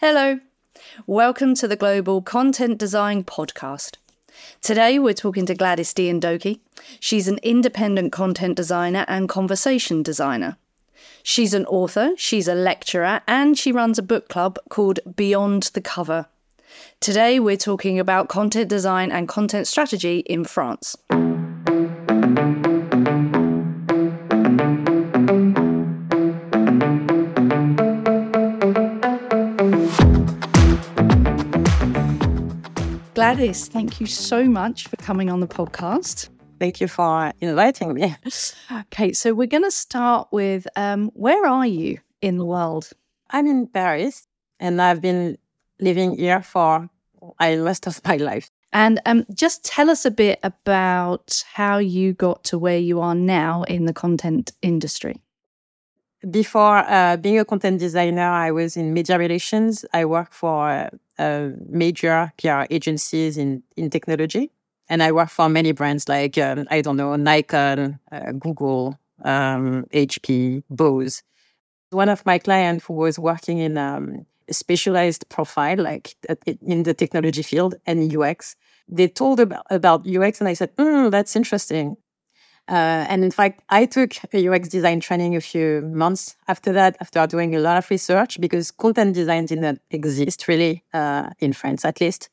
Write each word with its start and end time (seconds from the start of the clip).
Hello. 0.00 0.38
Welcome 1.08 1.56
to 1.56 1.66
the 1.66 1.74
Global 1.74 2.22
Content 2.22 2.78
Design 2.78 3.24
Podcast. 3.24 3.96
Today 4.60 5.00
we're 5.00 5.12
talking 5.12 5.44
to 5.46 5.56
Gladys 5.56 5.92
Diandoki. 5.92 6.60
She's 7.00 7.26
an 7.26 7.40
independent 7.42 8.12
content 8.12 8.54
designer 8.54 9.04
and 9.08 9.28
conversation 9.28 10.04
designer. 10.04 10.56
She's 11.24 11.52
an 11.52 11.66
author, 11.66 12.12
she's 12.16 12.46
a 12.46 12.54
lecturer, 12.54 13.22
and 13.26 13.58
she 13.58 13.72
runs 13.72 13.98
a 13.98 14.04
book 14.04 14.28
club 14.28 14.60
called 14.68 15.00
Beyond 15.16 15.64
the 15.74 15.80
Cover. 15.80 16.26
Today 17.00 17.40
we're 17.40 17.56
talking 17.56 17.98
about 17.98 18.28
content 18.28 18.68
design 18.68 19.10
and 19.10 19.26
content 19.26 19.66
strategy 19.66 20.20
in 20.20 20.44
France. 20.44 20.96
Gladys, 33.18 33.66
thank 33.66 33.98
you 33.98 34.06
so 34.06 34.44
much 34.44 34.86
for 34.86 34.94
coming 34.94 35.28
on 35.28 35.40
the 35.40 35.48
podcast. 35.48 36.28
Thank 36.60 36.80
you 36.80 36.86
for 36.86 37.32
inviting 37.40 37.94
me. 37.94 38.14
Okay, 38.70 39.12
so 39.12 39.34
we're 39.34 39.48
going 39.48 39.64
to 39.64 39.72
start 39.72 40.28
with 40.30 40.68
um, 40.76 41.10
where 41.14 41.44
are 41.44 41.66
you 41.66 41.98
in 42.22 42.36
the 42.36 42.44
world? 42.44 42.90
I'm 43.30 43.48
in 43.48 43.66
Paris 43.66 44.28
and 44.60 44.80
I've 44.80 45.00
been 45.00 45.36
living 45.80 46.16
here 46.16 46.42
for 46.42 46.88
the 47.40 47.60
rest 47.60 47.88
of 47.88 48.00
my 48.04 48.18
life. 48.18 48.52
And 48.72 49.00
um, 49.04 49.26
just 49.34 49.64
tell 49.64 49.90
us 49.90 50.04
a 50.04 50.12
bit 50.12 50.38
about 50.44 51.42
how 51.52 51.78
you 51.78 52.12
got 52.12 52.44
to 52.44 52.56
where 52.56 52.78
you 52.78 53.00
are 53.00 53.16
now 53.16 53.64
in 53.64 53.86
the 53.86 53.92
content 53.92 54.52
industry. 54.62 55.20
Before 56.28 56.78
uh, 56.78 57.16
being 57.16 57.38
a 57.38 57.44
content 57.44 57.78
designer, 57.78 58.28
I 58.28 58.50
was 58.50 58.76
in 58.76 58.92
media 58.92 59.18
relations. 59.18 59.84
I 59.92 60.04
worked 60.04 60.34
for 60.34 60.90
uh, 61.18 61.48
major 61.68 62.32
PR 62.38 62.62
agencies 62.70 63.36
in, 63.36 63.62
in 63.76 63.88
technology. 63.90 64.50
And 64.88 65.02
I 65.02 65.12
work 65.12 65.28
for 65.28 65.48
many 65.48 65.72
brands 65.72 66.08
like, 66.08 66.36
um, 66.38 66.66
I 66.70 66.80
don't 66.80 66.96
know, 66.96 67.14
Nikon, 67.14 68.00
uh, 68.10 68.32
Google, 68.32 68.98
um, 69.24 69.84
HP, 69.92 70.62
Bose. 70.70 71.22
One 71.90 72.08
of 72.08 72.24
my 72.26 72.38
clients 72.38 72.86
who 72.86 72.94
was 72.94 73.18
working 73.18 73.58
in 73.58 73.78
um, 73.78 74.26
a 74.48 74.54
specialized 74.54 75.28
profile, 75.28 75.76
like 75.76 76.16
uh, 76.28 76.34
in 76.62 76.82
the 76.82 76.94
technology 76.94 77.42
field 77.42 77.74
and 77.86 78.14
UX, 78.16 78.56
they 78.88 79.08
told 79.08 79.40
about, 79.40 79.66
about 79.70 80.06
UX 80.06 80.40
and 80.40 80.48
I 80.48 80.54
said, 80.54 80.74
mm, 80.76 81.10
that's 81.10 81.36
interesting. 81.36 81.96
Uh, 82.68 83.06
and 83.08 83.24
in 83.24 83.30
fact, 83.30 83.62
I 83.70 83.86
took 83.86 84.12
a 84.34 84.46
UX 84.46 84.68
design 84.68 85.00
training 85.00 85.34
a 85.34 85.40
few 85.40 85.80
months 85.82 86.36
after 86.48 86.70
that, 86.72 86.98
after 87.00 87.26
doing 87.26 87.54
a 87.54 87.60
lot 87.60 87.78
of 87.78 87.88
research, 87.88 88.38
because 88.40 88.70
content 88.70 89.14
design 89.14 89.46
didn't 89.46 89.80
exist 89.90 90.46
really 90.48 90.84
uh, 90.92 91.30
in 91.38 91.54
France, 91.54 91.86
at 91.86 92.00
least. 92.00 92.28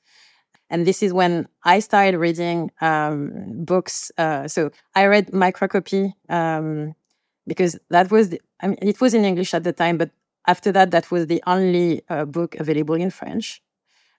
And 0.69 0.85
this 0.85 1.01
is 1.01 1.13
when 1.13 1.47
I 1.63 1.79
started 1.79 2.17
reading 2.17 2.71
um, 2.81 3.63
books. 3.63 4.11
Uh, 4.17 4.47
so 4.47 4.71
I 4.93 5.05
read 5.05 5.27
Microcopy 5.27 6.13
um, 6.27 6.95
because 7.47 7.79
that 7.89 8.11
was, 8.11 8.29
the, 8.29 8.41
I 8.59 8.67
mean, 8.67 8.79
it 8.81 8.99
was 8.99 9.13
in 9.13 9.23
English 9.23 9.53
at 9.53 9.63
the 9.63 9.71
time, 9.71 9.97
but 9.97 10.09
after 10.47 10.71
that, 10.73 10.91
that 10.91 11.11
was 11.11 11.27
the 11.27 11.41
only 11.47 12.01
uh, 12.09 12.25
book 12.25 12.55
available 12.55 12.95
in 12.95 13.09
French. 13.09 13.61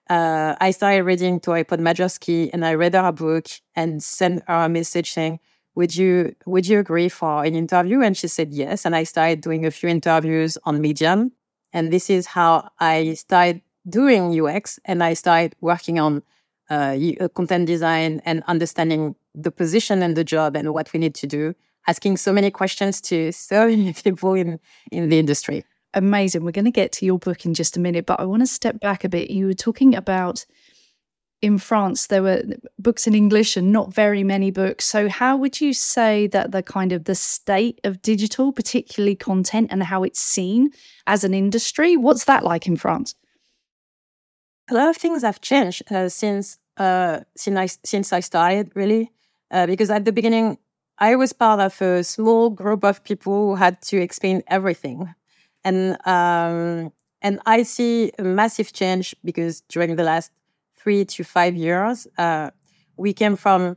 Uh, 0.09 0.55
I 0.59 0.71
started 0.71 1.03
reading 1.03 1.39
Torrey 1.39 1.65
Podmajersky 1.65 2.49
and 2.53 2.65
I 2.65 2.73
read 2.73 2.95
her 2.95 3.11
book 3.11 3.47
and 3.75 4.01
sent 4.01 4.41
her 4.47 4.65
a 4.65 4.69
message 4.69 5.11
saying, 5.11 5.39
would 5.77 5.95
you 5.95 6.35
would 6.47 6.67
you 6.67 6.79
agree 6.79 7.07
for 7.07 7.43
an 7.45 7.53
interview? 7.55 8.01
And 8.01 8.17
she 8.17 8.27
said 8.27 8.51
yes 8.51 8.83
and 8.83 8.95
i 8.95 9.03
started 9.03 9.41
doing 9.41 9.65
a 9.65 9.71
few 9.71 9.87
interviews 9.87 10.57
on 10.65 10.81
medium. 10.81 11.31
And 11.71 11.93
this 11.93 12.09
is 12.09 12.25
how 12.25 12.69
i 12.79 13.13
started 13.13 13.61
doing 13.87 14.23
ux 14.41 14.79
and 14.83 15.01
i 15.01 15.13
started 15.13 15.55
working 15.61 15.97
on 15.97 16.23
uh, 16.69 16.97
uh, 17.21 17.27
content 17.29 17.67
design 17.67 18.21
and 18.25 18.43
understanding 18.47 19.15
the 19.33 19.51
position 19.51 20.01
and 20.01 20.17
the 20.17 20.25
job 20.25 20.57
and 20.57 20.73
what 20.73 20.91
we 20.91 20.99
need 20.99 21.15
to 21.15 21.27
do 21.27 21.53
asking 21.87 22.17
so 22.17 22.33
many 22.33 22.51
questions 22.51 22.99
to 22.99 23.31
so 23.31 23.67
many 23.73 23.93
people 23.93 24.33
in 24.33 24.59
in 24.91 25.09
the 25.09 25.19
industry. 25.19 25.63
Amazing. 25.93 26.43
We're 26.43 26.59
going 26.59 26.73
to 26.73 26.81
get 26.81 26.91
to 26.97 27.05
your 27.05 27.17
book 27.17 27.45
in 27.45 27.53
just 27.53 27.77
a 27.77 27.79
minute 27.79 28.05
but 28.07 28.19
i 28.19 28.25
want 28.25 28.41
to 28.41 28.47
step 28.59 28.79
back 28.79 29.03
a 29.03 29.09
bit. 29.09 29.29
You 29.29 29.45
were 29.45 29.61
talking 29.67 29.95
about 29.95 30.45
in 31.41 31.57
France 31.57 32.07
there 32.07 32.23
were 32.23 32.43
books 32.79 33.05
in 33.05 33.13
English 33.13 33.57
and 33.57 33.71
not 33.71 33.93
very 33.93 34.23
many 34.23 34.51
books. 34.51 34.85
So 34.85 35.07
how 35.09 35.37
would 35.37 35.61
you 35.61 35.73
say 35.73 36.27
that 36.27 36.51
the 36.51 36.63
kind 36.63 36.91
of 36.91 37.03
the 37.03 37.15
state 37.15 37.79
of 37.83 38.01
digital, 38.01 38.51
particularly 38.51 39.15
content 39.15 39.67
and 39.71 39.83
how 39.83 40.03
it's 40.03 40.19
seen 40.19 40.71
as 41.05 41.23
an 41.23 41.33
industry, 41.33 41.95
what's 41.95 42.25
that 42.25 42.43
like 42.43 42.67
in 42.67 42.75
France? 42.75 43.15
A 44.69 44.73
lot 44.73 44.89
of 44.89 44.97
things 44.97 45.21
have 45.21 45.41
changed 45.41 45.83
uh, 45.91 46.09
since 46.09 46.57
uh, 46.77 47.21
since 47.35 47.57
I 47.57 47.65
since 47.87 48.13
I 48.13 48.19
started 48.19 48.71
really, 48.75 49.11
uh, 49.51 49.65
because 49.65 49.89
at 49.89 50.05
the 50.05 50.11
beginning 50.11 50.57
I 50.99 51.15
was 51.15 51.33
part 51.33 51.59
of 51.59 51.81
a 51.81 52.03
small 52.03 52.49
group 52.49 52.83
of 52.83 53.03
people 53.03 53.49
who 53.49 53.55
had 53.55 53.81
to 53.83 53.97
explain 53.97 54.43
everything, 54.47 55.13
and 55.63 55.97
um, 56.05 56.91
and 57.21 57.39
I 57.45 57.63
see 57.63 58.11
a 58.19 58.23
massive 58.23 58.73
change 58.73 59.15
because 59.23 59.61
during 59.61 59.95
the 59.95 60.03
last 60.03 60.31
three 60.87 61.03
to 61.03 61.21
five 61.21 61.53
years. 61.53 62.07
Uh, 62.17 62.49
we 62.95 63.11
came 63.11 63.35
from 63.35 63.75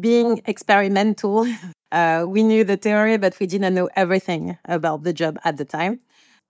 being 0.00 0.42
experimental. 0.44 1.46
Uh, 1.92 2.24
we 2.26 2.42
knew 2.42 2.64
the 2.64 2.78
theory, 2.78 3.18
but 3.18 3.38
we 3.38 3.46
didn't 3.46 3.74
know 3.74 3.86
everything 3.94 4.56
about 4.64 5.02
the 5.02 5.12
job 5.12 5.38
at 5.44 5.58
the 5.58 5.64
time. 5.66 6.00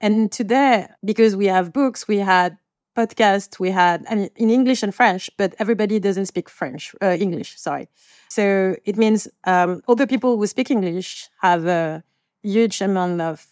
And 0.00 0.30
today, 0.30 0.86
because 1.04 1.34
we 1.34 1.46
have 1.46 1.72
books, 1.72 2.06
we 2.06 2.18
had 2.18 2.58
podcasts, 2.96 3.58
we 3.58 3.72
had 3.72 4.06
I 4.08 4.14
mean, 4.14 4.30
in 4.36 4.50
English 4.50 4.84
and 4.84 4.94
French, 4.94 5.28
but 5.36 5.56
everybody 5.58 5.98
doesn't 5.98 6.26
speak 6.26 6.48
French, 6.48 6.94
uh, 7.02 7.16
English, 7.19 7.58
sorry. 7.58 7.88
So 8.28 8.76
it 8.84 8.96
means 8.96 9.26
um, 9.42 9.82
all 9.88 9.96
the 9.96 10.06
people 10.06 10.38
who 10.38 10.46
speak 10.46 10.70
English 10.70 11.28
have 11.40 11.66
a 11.66 12.04
huge 12.44 12.80
amount 12.80 13.20
of 13.20 13.44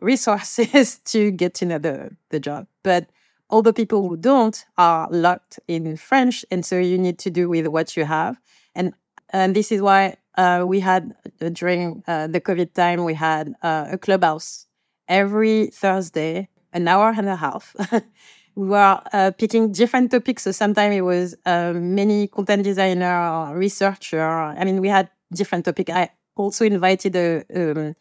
resources 0.00 0.98
to 1.12 1.30
get 1.30 1.54
to 1.58 1.64
know 1.64 1.78
the, 1.78 2.16
the 2.30 2.40
job. 2.40 2.66
But 2.82 3.06
all 3.48 3.62
the 3.62 3.72
people 3.72 4.08
who 4.08 4.16
don't 4.16 4.64
are 4.76 5.08
locked 5.10 5.60
in 5.68 5.96
French, 5.96 6.44
and 6.50 6.64
so 6.64 6.78
you 6.78 6.98
need 6.98 7.18
to 7.20 7.30
do 7.30 7.48
with 7.48 7.66
what 7.68 7.96
you 7.96 8.04
have. 8.04 8.38
And 8.74 8.92
and 9.30 9.54
this 9.54 9.72
is 9.72 9.80
why 9.82 10.16
uh, 10.36 10.64
we 10.66 10.80
had 10.80 11.14
uh, 11.40 11.48
during 11.50 12.02
uh, 12.06 12.26
the 12.26 12.40
COVID 12.40 12.74
time 12.74 13.04
we 13.04 13.14
had 13.14 13.54
uh, 13.62 13.86
a 13.92 13.98
clubhouse 13.98 14.66
every 15.08 15.68
Thursday, 15.68 16.48
an 16.72 16.88
hour 16.88 17.14
and 17.16 17.28
a 17.28 17.36
half. 17.36 17.74
we 18.54 18.68
were 18.68 19.00
uh, 19.12 19.30
picking 19.38 19.72
different 19.72 20.10
topics. 20.10 20.42
So 20.42 20.52
sometimes 20.52 20.94
it 20.94 21.02
was 21.02 21.36
many 21.44 22.28
content 22.28 22.64
designer, 22.64 23.52
researcher. 23.54 24.22
I 24.22 24.64
mean, 24.64 24.80
we 24.80 24.88
had 24.88 25.10
different 25.32 25.64
topic. 25.64 25.90
I 25.90 26.10
also 26.36 26.64
invited 26.64 27.16
a 27.16 27.44
um, 27.54 27.96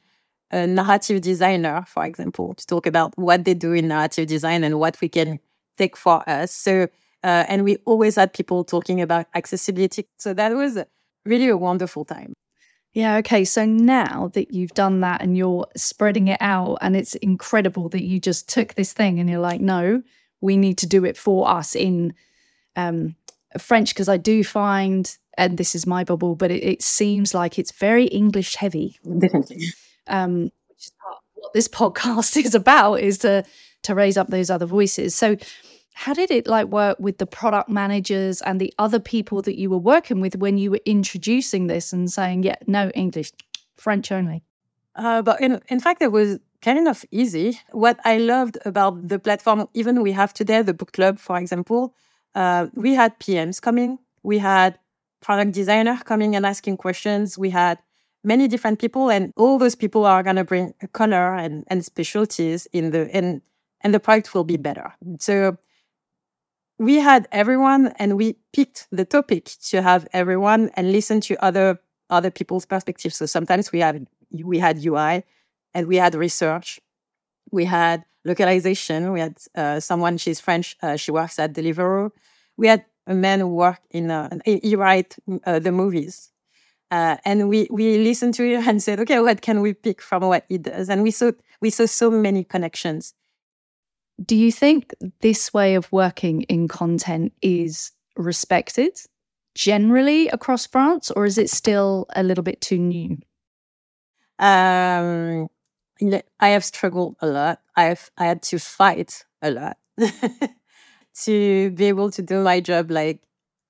a 0.51 0.67
narrative 0.67 1.22
designer, 1.22 1.83
for 1.88 2.06
example, 2.06 2.53
to 2.53 2.66
talk 2.66 2.85
about 2.85 3.17
what 3.17 3.45
they 3.45 3.53
do 3.53 3.73
in 3.73 3.88
narrative 3.88 4.28
design 4.28 4.63
and 4.63 4.79
what 4.79 5.00
we 5.01 5.09
can 5.09 5.39
take 5.78 5.97
for 5.97 6.28
us. 6.29 6.51
So, 6.51 6.83
uh, 7.23 7.45
and 7.47 7.63
we 7.63 7.78
always 7.85 8.16
had 8.16 8.31
people 8.31 8.63
talking 8.63 9.01
about 9.01 9.25
accessibility. 9.34 10.07
So 10.17 10.34
that 10.34 10.55
was 10.55 10.78
really 11.25 11.50
a 11.50 11.57
wonderful 11.57 12.05
time. 12.05 12.34
Yeah. 12.94 13.17
Okay. 13.17 13.44
So 13.44 13.66
now 13.66 14.29
that 14.35 14.53
you've 14.53 14.73
done 14.73 15.01
that 15.01 15.22
and 15.22 15.35
you're 15.35 15.67
spreading 15.75 16.29
it 16.29 16.38
out, 16.39 16.78
and 16.81 16.95
it's 16.95 17.16
incredible 17.16 17.89
that 17.89 18.03
you 18.03 18.19
just 18.19 18.47
took 18.47 18.75
this 18.75 18.94
thing 18.94 19.19
and 19.19 19.29
you're 19.29 19.39
like, 19.39 19.59
no, 19.59 20.01
we 20.39 20.55
need 20.55 20.78
to 20.78 20.88
do 20.88 21.03
it 21.03 21.17
for 21.17 21.50
us 21.50 21.75
in 21.75 22.13
um, 22.75 23.16
French, 23.57 23.94
because 23.94 24.07
I 24.07 24.17
do 24.17 24.44
find, 24.44 25.17
and 25.38 25.57
this 25.57 25.75
is 25.75 25.88
my 25.88 26.03
bubble, 26.03 26.35
but 26.35 26.51
it, 26.51 26.63
it 26.63 26.81
seems 26.81 27.34
like 27.34 27.57
it's 27.57 27.72
very 27.72 28.05
English 28.05 28.55
heavy. 28.55 28.97
Definitely 29.03 29.67
um, 30.07 30.43
which 30.69 30.85
is 30.85 30.91
part 31.01 31.16
of 31.17 31.23
what 31.35 31.53
this 31.53 31.67
podcast 31.81 32.38
is 32.38 32.55
about, 32.55 32.95
is 32.95 33.17
to 33.19 33.43
to 33.83 33.95
raise 33.95 34.17
up 34.17 34.27
those 34.27 34.49
other 34.49 34.66
voices. 34.66 35.16
So, 35.16 35.38
how 35.93 36.13
did 36.13 36.31
it 36.31 36.47
like 36.47 36.67
work 36.67 36.99
with 36.99 37.17
the 37.17 37.25
product 37.25 37.69
managers 37.69 38.41
and 38.41 38.59
the 38.59 38.73
other 38.79 38.99
people 38.99 39.41
that 39.43 39.57
you 39.57 39.69
were 39.69 39.78
working 39.78 40.19
with 40.22 40.35
when 40.35 40.57
you 40.57 40.72
were 40.72 40.81
introducing 40.85 41.67
this 41.67 41.93
and 41.93 42.11
saying, 42.11 42.43
"Yeah, 42.43 42.55
no 42.67 42.90
English, 42.90 43.31
French 43.78 44.11
only"? 44.11 44.43
Uh, 44.96 45.22
but 45.22 45.41
in 45.41 45.61
in 45.69 45.79
fact, 45.79 46.02
it 46.02 46.11
was 46.11 46.40
kind 46.61 46.87
of 46.87 47.05
easy. 47.11 47.59
What 47.72 47.99
I 48.05 48.17
loved 48.17 48.57
about 48.66 49.07
the 49.07 49.19
platform, 49.19 49.67
even 49.73 50.02
we 50.02 50.13
have 50.13 50.34
today, 50.34 50.63
the 50.63 50.73
book 50.73 50.93
club, 50.93 51.19
for 51.19 51.37
example, 51.37 51.93
uh, 52.34 52.67
we 52.73 52.96
had 52.96 53.19
PMs 53.19 53.61
coming, 53.61 53.99
we 54.23 54.40
had 54.40 54.79
product 55.22 55.52
designer 55.52 55.97
coming 56.03 56.35
and 56.35 56.46
asking 56.46 56.78
questions, 56.78 57.37
we 57.37 57.52
had 57.52 57.78
many 58.25 58.47
different 58.47 58.79
people 58.79 59.09
and 59.09 59.31
all 59.37 59.57
those 59.59 59.75
people 59.75 60.05
are 60.05 60.23
going 60.23 60.35
to 60.37 60.43
bring 60.43 60.73
a 60.81 60.87
color 60.87 61.35
and, 61.35 61.63
and 61.67 61.85
specialties 61.85 62.67
in 62.73 62.91
the 62.91 63.09
and 63.16 63.41
and 63.81 63.93
the 63.93 63.99
product 63.99 64.33
will 64.33 64.43
be 64.43 64.57
better 64.57 64.93
so 65.19 65.57
we 66.79 66.95
had 66.97 67.27
everyone 67.31 67.93
and 67.99 68.17
we 68.17 68.35
picked 68.53 68.87
the 68.91 69.05
topic 69.05 69.45
to 69.69 69.81
have 69.81 70.07
everyone 70.13 70.69
and 70.75 70.91
listen 70.91 71.22
to 71.22 71.35
other 71.43 71.79
other 72.09 72.31
people's 72.31 72.66
perspectives 72.66 73.16
so 73.17 73.25
sometimes 73.25 73.72
we 73.72 73.79
had 73.79 74.07
we 74.43 74.59
had 74.59 74.78
ui 74.85 75.23
and 75.73 75.87
we 75.87 75.97
had 75.97 76.16
research 76.16 76.79
We 77.51 77.66
had 77.66 78.05
localization. 78.25 79.13
We 79.13 79.21
had 79.21 79.37
uh, 79.55 79.79
someone, 79.79 80.17
she's 80.17 80.41
French, 80.41 80.75
uh, 80.81 80.97
she 80.97 81.11
works 81.11 81.39
at 81.39 81.53
Deliveroo. 81.53 82.11
We 82.57 82.67
had 82.67 82.85
a 83.07 83.16
man 83.16 83.39
who 83.39 83.47
worked 83.47 83.85
in, 83.91 84.11
uh, 84.11 84.29
he 84.45 84.75
write 84.75 85.16
uh, 85.45 85.59
the 85.59 85.71
movies. 85.71 86.31
Uh, 86.91 87.17
and 87.26 87.49
we, 87.49 87.67
we 87.72 87.97
listened 87.97 88.34
to 88.35 88.43
him 88.43 88.64
and 88.67 88.82
said, 88.82 88.99
okay, 88.99 89.20
what 89.20 89.41
can 89.41 89.61
we 89.61 89.73
pick 89.73 90.02
from 90.02 90.23
what 90.23 90.46
he 90.47 90.58
does? 90.58 90.90
And 90.90 91.03
we 91.03 91.11
saw, 91.11 91.32
we 91.61 91.70
saw 91.70 91.85
so 91.85 92.09
many 92.11 92.43
connections. 92.43 93.14
Do 94.23 94.35
you 94.35 94.52
think 94.52 94.93
this 95.22 95.53
way 95.53 95.76
of 95.76 95.91
working 95.91 96.43
in 96.43 96.67
content 96.67 97.34
is 97.41 97.91
respected 98.16 98.97
generally 99.55 100.28
across 100.29 100.67
France, 100.67 101.11
or 101.11 101.26
is 101.26 101.37
it 101.37 101.49
still 101.49 102.05
a 102.16 102.23
little 102.23 102.43
bit 102.43 102.61
too 102.61 102.78
new? 102.78 103.17
Um, 104.38 105.49
I 106.40 106.49
have 106.49 106.66
struggled 106.66 107.16
a 107.22 107.28
lot. 107.28 107.61
I've 107.76 108.11
I 108.17 108.26
had 108.26 108.41
to 108.43 108.59
fight 108.59 109.26
a 109.41 109.52
lot 109.52 109.78
to 111.23 111.72
be 111.72 111.85
able 111.85 112.11
to 112.11 112.22
do 112.22 112.43
my 112.43 112.59
job 112.59 112.91
like 112.91 113.22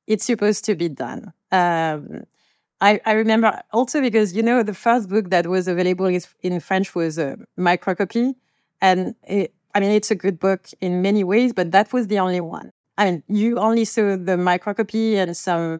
it's 0.07 0.25
supposed 0.25 0.65
to 0.65 0.75
be 0.75 0.89
done. 0.89 1.33
Um, 1.51 2.23
I, 2.81 2.99
I 3.05 3.13
remember 3.13 3.61
also 3.71 4.01
because 4.01 4.35
you 4.35 4.43
know 4.43 4.61
the 4.63 4.73
first 4.73 5.09
book 5.09 5.29
that 5.29 5.47
was 5.47 5.67
available 5.67 6.07
in 6.41 6.59
French 6.59 6.93
was 6.93 7.17
uh, 7.17 7.35
microcopy, 7.57 8.35
and 8.81 9.15
it, 9.27 9.53
I 9.73 9.79
mean 9.79 9.91
it's 9.91 10.11
a 10.11 10.15
good 10.15 10.39
book 10.39 10.67
in 10.81 11.01
many 11.01 11.23
ways, 11.23 11.53
but 11.53 11.71
that 11.71 11.93
was 11.93 12.07
the 12.07 12.19
only 12.19 12.41
one. 12.41 12.71
I 12.97 13.11
mean, 13.11 13.23
you 13.27 13.57
only 13.57 13.85
saw 13.85 14.15
the 14.15 14.37
microcopy 14.37 15.15
and 15.15 15.35
some 15.35 15.79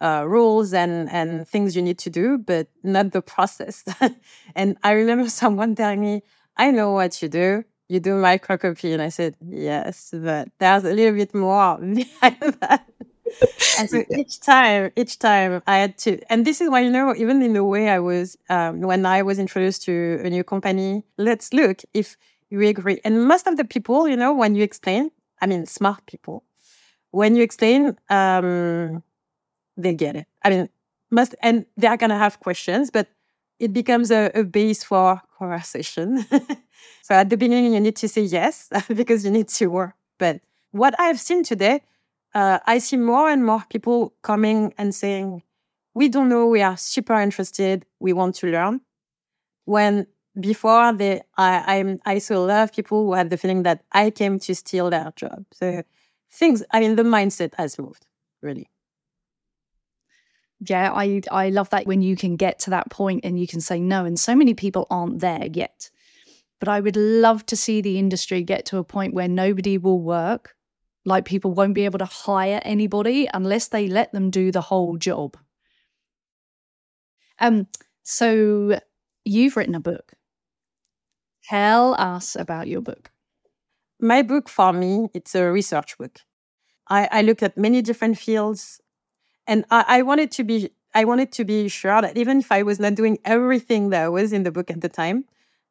uh, 0.00 0.24
rules 0.26 0.72
and, 0.74 1.10
and 1.10 1.46
things 1.46 1.76
you 1.76 1.82
need 1.82 1.98
to 1.98 2.10
do, 2.10 2.38
but 2.38 2.68
not 2.82 3.12
the 3.12 3.22
process. 3.22 3.84
and 4.54 4.76
I 4.82 4.92
remember 4.92 5.28
someone 5.42 5.74
telling 5.74 6.00
me, 6.00 6.22
I 6.56 6.70
know 6.70 6.92
what 6.92 7.22
you 7.22 7.28
do. 7.28 7.64
You 7.88 8.00
do 8.00 8.10
microcopy. 8.12 8.92
And 8.92 9.02
I 9.02 9.08
said, 9.08 9.36
yes, 9.46 10.10
but 10.12 10.48
there's 10.58 10.84
a 10.84 10.92
little 10.92 11.14
bit 11.14 11.34
more 11.34 11.78
behind 11.94 12.40
that. 12.60 12.86
and 13.78 13.88
so 13.88 14.04
each 14.16 14.40
time, 14.40 14.90
each 14.96 15.18
time 15.18 15.62
I 15.66 15.78
had 15.78 15.98
to, 15.98 16.20
and 16.30 16.46
this 16.46 16.60
is 16.60 16.70
why, 16.70 16.80
you 16.80 16.90
know, 16.90 17.14
even 17.16 17.42
in 17.42 17.52
the 17.52 17.64
way 17.64 17.88
I 17.88 17.98
was, 17.98 18.36
um, 18.48 18.80
when 18.80 19.06
I 19.06 19.22
was 19.22 19.38
introduced 19.38 19.82
to 19.84 20.20
a 20.24 20.30
new 20.30 20.44
company, 20.44 21.04
let's 21.18 21.52
look 21.52 21.82
if 21.94 22.16
you 22.50 22.60
agree. 22.62 23.00
And 23.04 23.26
most 23.26 23.46
of 23.46 23.56
the 23.56 23.64
people, 23.64 24.08
you 24.08 24.16
know, 24.16 24.34
when 24.34 24.54
you 24.54 24.62
explain, 24.62 25.10
I 25.40 25.46
mean, 25.46 25.66
smart 25.66 26.04
people, 26.06 26.44
when 27.10 27.36
you 27.36 27.42
explain, 27.42 27.96
um, 28.10 29.02
they 29.76 29.94
get 29.94 30.16
it. 30.16 30.26
I 30.42 30.50
mean, 30.50 30.68
must, 31.10 31.34
and 31.42 31.66
they're 31.76 31.96
going 31.96 32.10
to 32.10 32.16
have 32.16 32.40
questions, 32.40 32.90
but 32.90 33.08
it 33.58 33.72
becomes 33.72 34.10
a, 34.10 34.30
a 34.34 34.44
base 34.44 34.82
for 34.82 35.20
conversation. 35.38 36.24
so 37.02 37.14
at 37.14 37.30
the 37.30 37.36
beginning, 37.36 37.74
you 37.74 37.80
need 37.80 37.96
to 37.96 38.08
say 38.08 38.22
yes 38.22 38.68
because 38.88 39.24
you 39.24 39.30
need 39.30 39.48
to 39.48 39.66
work. 39.68 39.94
But 40.18 40.40
what 40.72 40.94
I've 40.98 41.20
seen 41.20 41.42
today, 41.44 41.82
uh, 42.34 42.58
I 42.66 42.78
see 42.78 42.96
more 42.96 43.28
and 43.28 43.44
more 43.44 43.64
people 43.68 44.14
coming 44.22 44.74
and 44.78 44.94
saying, 44.94 45.42
we 45.94 46.08
don't 46.08 46.28
know, 46.28 46.46
we 46.46 46.62
are 46.62 46.76
super 46.76 47.20
interested, 47.20 47.84
we 48.00 48.12
want 48.12 48.34
to 48.36 48.46
learn. 48.46 48.80
When 49.64 50.06
before 50.40 50.92
they, 50.92 51.20
I, 51.36 51.78
I'm, 51.78 52.00
I 52.06 52.18
saw 52.18 52.36
a 52.36 52.46
lot 52.46 52.62
of 52.62 52.72
people 52.72 53.04
who 53.04 53.12
had 53.12 53.30
the 53.30 53.36
feeling 53.36 53.64
that 53.64 53.84
I 53.92 54.10
came 54.10 54.38
to 54.40 54.54
steal 54.54 54.90
their 54.90 55.12
job. 55.14 55.44
So 55.52 55.82
things, 56.30 56.62
I 56.72 56.80
mean, 56.80 56.96
the 56.96 57.02
mindset 57.02 57.54
has 57.56 57.78
moved, 57.78 58.06
really. 58.40 58.68
Yeah, 60.64 60.92
I 60.92 61.20
I 61.30 61.50
love 61.50 61.70
that 61.70 61.86
when 61.86 62.02
you 62.02 62.14
can 62.16 62.36
get 62.36 62.60
to 62.60 62.70
that 62.70 62.88
point 62.88 63.24
and 63.24 63.38
you 63.38 63.48
can 63.48 63.60
say 63.60 63.80
no, 63.80 64.04
and 64.04 64.18
so 64.18 64.36
many 64.36 64.54
people 64.54 64.86
aren't 64.90 65.18
there 65.18 65.48
yet. 65.52 65.90
But 66.60 66.68
I 66.68 66.78
would 66.80 66.96
love 66.96 67.44
to 67.46 67.56
see 67.56 67.80
the 67.80 67.98
industry 67.98 68.44
get 68.44 68.64
to 68.66 68.78
a 68.78 68.84
point 68.84 69.12
where 69.12 69.26
nobody 69.26 69.76
will 69.76 70.00
work, 70.00 70.54
like 71.04 71.24
people 71.24 71.52
won't 71.52 71.74
be 71.74 71.84
able 71.84 71.98
to 71.98 72.04
hire 72.04 72.60
anybody 72.64 73.28
unless 73.32 73.68
they 73.68 73.88
let 73.88 74.12
them 74.12 74.30
do 74.30 74.52
the 74.52 74.60
whole 74.60 74.96
job. 74.96 75.36
Um, 77.38 77.66
so 78.02 78.78
you've 79.24 79.56
written 79.56 79.74
a 79.74 79.80
book. 79.80 80.12
Tell 81.44 81.94
us 81.94 82.36
about 82.36 82.68
your 82.68 82.80
book 82.80 83.10
my 84.02 84.22
book 84.22 84.48
for 84.48 84.72
me, 84.72 85.08
it's 85.14 85.34
a 85.34 85.50
research 85.50 85.96
book. 85.96 86.18
I, 86.88 87.08
I 87.10 87.22
looked 87.22 87.42
at 87.42 87.56
many 87.56 87.80
different 87.80 88.18
fields 88.18 88.80
and 89.46 89.64
I, 89.70 89.84
I 89.86 90.02
wanted 90.02 90.32
to 90.32 90.44
be 90.44 90.70
I 90.94 91.06
wanted 91.06 91.32
to 91.32 91.44
be 91.44 91.68
sure 91.68 92.02
that 92.02 92.18
even 92.18 92.40
if 92.40 92.52
I 92.52 92.62
was 92.64 92.78
not 92.78 92.96
doing 92.96 93.18
everything 93.24 93.90
that 93.90 94.12
was 94.12 94.30
in 94.32 94.42
the 94.42 94.52
book 94.52 94.70
at 94.70 94.82
the 94.82 94.90
time, 94.90 95.24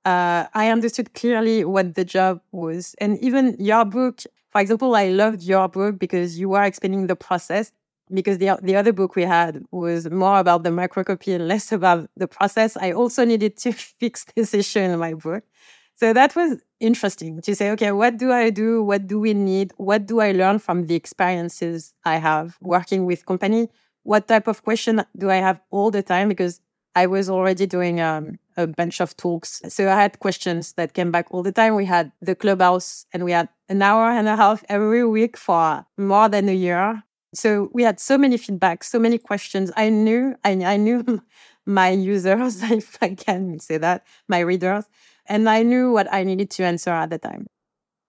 uh, 0.04 0.46
I 0.56 0.70
understood 0.70 1.14
clearly 1.14 1.64
what 1.64 1.94
the 1.94 2.04
job 2.04 2.42
was. 2.52 2.96
And 3.00 3.20
even 3.20 3.56
your 3.60 3.86
book, 3.86 4.24
for 4.52 4.62
example, 4.62 4.96
I 4.96 5.08
loved 5.10 5.42
your 5.42 5.68
book 5.68 5.98
because 5.98 6.38
you 6.40 6.50
were 6.50 6.64
explaining 6.64 7.08
the 7.08 7.16
process. 7.16 7.72
Because 8.14 8.40
the 8.40 8.60
the 8.62 8.76
other 8.76 8.92
book 8.92 9.16
we 9.16 9.24
had 9.24 9.64
was 9.72 10.10
more 10.10 10.40
about 10.40 10.64
the 10.64 10.70
microcopy 10.70 11.34
and 11.34 11.48
less 11.48 11.72
about 11.72 12.10
the 12.18 12.28
process. 12.28 12.76
I 12.76 12.92
also 12.92 13.24
needed 13.24 13.56
to 13.58 13.72
fix 14.00 14.26
this 14.36 14.54
issue 14.54 14.80
in 14.80 15.00
my 15.00 15.14
book. 15.14 15.44
So 15.96 16.14
that 16.14 16.36
was 16.36 16.62
interesting 16.80 17.42
to 17.42 17.56
say, 17.56 17.70
okay, 17.72 17.92
what 17.92 18.18
do 18.18 18.32
I 18.34 18.50
do? 18.50 18.84
What 18.84 19.08
do 19.08 19.20
we 19.20 19.34
need? 19.34 19.72
What 19.78 20.08
do 20.08 20.20
I 20.20 20.32
learn 20.32 20.60
from 20.60 20.88
the 20.88 20.96
experiences 20.96 21.94
I 22.04 22.18
have 22.18 22.58
working 22.60 23.06
with 23.06 23.26
company? 23.26 23.70
What 24.04 24.28
type 24.28 24.48
of 24.48 24.64
question 24.64 25.06
do 25.16 25.30
I 25.30 25.36
have 25.36 25.62
all 25.70 25.92
the 25.92 26.02
time? 26.04 26.28
Because 26.28 26.60
I 26.96 27.08
was 27.08 27.30
already 27.30 27.66
doing 27.66 28.02
um, 28.02 28.38
a 28.58 28.68
bunch 28.68 29.00
of 29.00 29.16
talks. 29.16 29.62
So 29.70 29.90
I 29.90 29.96
had 29.96 30.20
questions 30.20 30.74
that 30.74 30.94
came 30.94 31.12
back 31.12 31.28
all 31.32 31.44
the 31.44 31.52
time. 31.52 31.76
We 31.76 31.86
had 31.86 32.12
the 32.22 32.36
clubhouse 32.36 33.06
and 33.14 33.24
we 33.24 33.32
had 33.32 33.48
an 33.70 33.82
hour 33.82 34.10
and 34.10 34.28
a 34.28 34.36
half 34.36 34.64
every 34.68 35.06
week 35.06 35.38
for 35.38 35.86
more 35.98 36.28
than 36.28 36.50
a 36.50 36.56
year. 36.56 37.04
So 37.34 37.70
we 37.74 37.84
had 37.84 38.00
so 38.00 38.18
many 38.18 38.38
feedback, 38.38 38.84
so 38.84 39.00
many 39.00 39.18
questions. 39.18 39.72
I 39.78 39.90
knew, 39.90 40.36
I, 40.44 40.52
I 40.52 40.78
knew 40.78 41.22
my 41.66 41.90
users, 41.90 42.62
if 42.72 42.98
I 43.02 43.16
can 43.16 43.60
say 43.60 43.78
that, 43.78 44.06
my 44.28 44.40
readers. 44.40 44.86
And 45.28 45.50
I 45.50 45.64
knew 45.64 45.92
what 45.92 46.12
I 46.12 46.24
needed 46.24 46.50
to 46.52 46.64
answer 46.64 46.90
at 46.90 47.10
the 47.10 47.18
time. 47.18 47.48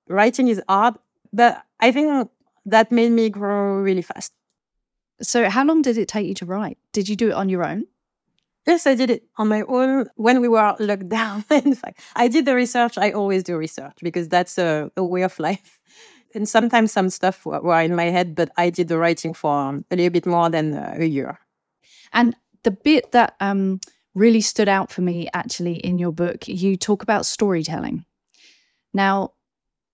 Writing 0.08 0.48
is 0.48 0.60
hard, 0.68 0.94
but 1.32 1.62
I 1.78 1.92
think 1.92 2.30
that 2.66 2.90
made 2.90 3.12
me 3.12 3.28
grow 3.28 3.76
really 3.76 4.02
fast. 4.02 4.32
So, 5.20 5.48
how 5.48 5.64
long 5.64 5.82
did 5.82 5.98
it 5.98 6.08
take 6.08 6.26
you 6.26 6.34
to 6.34 6.46
write? 6.46 6.78
Did 6.92 7.08
you 7.08 7.14
do 7.14 7.28
it 7.28 7.34
on 7.34 7.48
your 7.48 7.64
own? 7.64 7.86
Yes, 8.66 8.86
I 8.86 8.94
did 8.94 9.10
it 9.10 9.24
on 9.36 9.48
my 9.48 9.62
own 9.62 10.06
when 10.14 10.40
we 10.40 10.48
were 10.48 10.76
locked 10.78 11.08
down. 11.08 11.44
In 11.50 11.74
fact, 11.74 12.00
I 12.14 12.28
did 12.28 12.44
the 12.44 12.54
research. 12.54 12.96
I 12.96 13.10
always 13.10 13.42
do 13.42 13.56
research 13.56 13.98
because 14.02 14.28
that's 14.28 14.56
a, 14.58 14.90
a 14.96 15.04
way 15.04 15.22
of 15.22 15.38
life. 15.38 15.78
And 16.34 16.48
sometimes 16.48 16.90
some 16.90 17.10
stuff 17.10 17.44
were, 17.44 17.60
were 17.60 17.82
in 17.82 17.94
my 17.94 18.04
head, 18.04 18.34
but 18.34 18.48
I 18.56 18.70
did 18.70 18.88
the 18.88 18.96
writing 18.96 19.34
for 19.34 19.82
a 19.90 19.94
little 19.94 20.08
bit 20.08 20.24
more 20.24 20.48
than 20.48 20.72
a 20.72 21.04
year. 21.04 21.38
And 22.14 22.34
the 22.62 22.70
bit 22.70 23.12
that 23.12 23.36
um, 23.40 23.80
really 24.14 24.40
stood 24.40 24.68
out 24.68 24.90
for 24.90 25.02
me 25.02 25.28
actually 25.34 25.74
in 25.74 25.98
your 25.98 26.12
book. 26.12 26.48
You 26.48 26.76
talk 26.76 27.02
about 27.02 27.26
storytelling. 27.26 28.04
Now, 28.92 29.32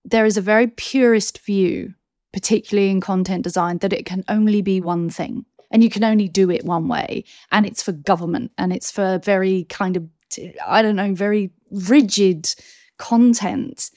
there 0.05 0.25
is 0.25 0.37
a 0.37 0.41
very 0.41 0.67
purist 0.67 1.39
view, 1.39 1.93
particularly 2.33 2.89
in 2.89 3.01
content 3.01 3.43
design, 3.43 3.79
that 3.79 3.93
it 3.93 4.05
can 4.05 4.23
only 4.27 4.61
be 4.61 4.81
one 4.81 5.09
thing 5.09 5.45
and 5.71 5.83
you 5.83 5.89
can 5.89 6.03
only 6.03 6.27
do 6.27 6.49
it 6.49 6.65
one 6.65 6.87
way. 6.87 7.23
And 7.51 7.65
it's 7.65 7.83
for 7.83 7.91
government 7.91 8.51
and 8.57 8.73
it's 8.73 8.91
for 8.91 9.19
very 9.23 9.65
kind 9.65 9.97
of, 9.97 10.07
I 10.65 10.81
don't 10.81 10.95
know, 10.95 11.13
very 11.13 11.51
rigid 11.71 12.53
content. 12.97 13.91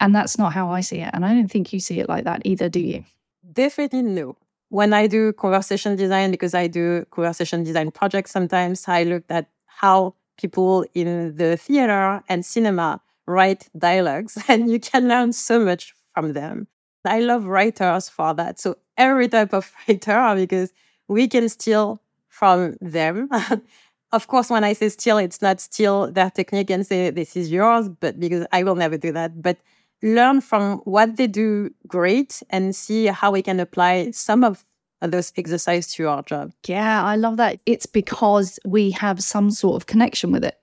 And 0.00 0.14
that's 0.14 0.38
not 0.38 0.52
how 0.52 0.70
I 0.70 0.80
see 0.80 0.98
it. 0.98 1.10
And 1.12 1.24
I 1.24 1.34
don't 1.34 1.48
think 1.48 1.72
you 1.72 1.80
see 1.80 2.00
it 2.00 2.08
like 2.08 2.24
that 2.24 2.42
either, 2.44 2.68
do 2.68 2.80
you? 2.80 3.04
Definitely 3.52 4.02
no 4.02 4.36
when 4.74 4.92
I 4.92 5.06
do 5.06 5.32
conversation 5.32 5.94
design, 5.94 6.32
because 6.32 6.52
I 6.52 6.66
do 6.66 7.04
conversation 7.12 7.62
design 7.62 7.92
projects 7.92 8.32
sometimes, 8.32 8.88
I 8.88 9.04
look 9.04 9.22
at 9.28 9.46
how 9.66 10.16
people 10.36 10.84
in 10.94 11.36
the 11.36 11.56
theater 11.56 12.20
and 12.28 12.44
cinema 12.44 13.00
write 13.24 13.68
dialogues, 13.78 14.36
and 14.48 14.68
you 14.68 14.80
can 14.80 15.06
learn 15.06 15.32
so 15.32 15.60
much 15.60 15.94
from 16.12 16.32
them. 16.32 16.66
I 17.04 17.20
love 17.20 17.44
writers 17.44 18.08
for 18.08 18.34
that. 18.34 18.58
So 18.58 18.76
every 18.96 19.28
type 19.28 19.52
of 19.52 19.70
writer, 19.88 20.34
because 20.34 20.72
we 21.14 21.28
can 21.28 21.48
steal 21.48 22.02
from 22.28 22.76
them. 22.80 23.28
of 24.12 24.26
course, 24.26 24.50
when 24.50 24.64
I 24.64 24.72
say 24.72 24.88
steal, 24.88 25.18
it's 25.18 25.40
not 25.40 25.60
steal 25.60 26.10
their 26.10 26.30
technique 26.30 26.70
and 26.70 26.84
say 26.84 27.10
this 27.10 27.36
is 27.36 27.52
yours, 27.52 27.88
but 27.88 28.18
because 28.18 28.46
I 28.52 28.64
will 28.64 28.74
never 28.74 28.98
do 28.98 29.12
that. 29.12 29.40
But 29.40 29.58
learn 30.02 30.40
from 30.40 30.78
what 30.78 31.16
they 31.16 31.28
do 31.28 31.70
great 31.86 32.42
and 32.50 32.74
see 32.74 33.06
how 33.06 33.30
we 33.30 33.42
can 33.42 33.60
apply 33.60 34.10
some 34.10 34.42
of 34.42 34.64
those 35.00 35.32
exercises 35.36 35.92
to 35.94 36.08
our 36.08 36.22
job. 36.22 36.52
Yeah, 36.66 37.04
I 37.04 37.14
love 37.14 37.36
that. 37.36 37.60
It's 37.64 37.86
because 37.86 38.58
we 38.64 38.90
have 38.90 39.22
some 39.22 39.50
sort 39.52 39.76
of 39.76 39.86
connection 39.86 40.32
with 40.32 40.44
it. 40.44 40.58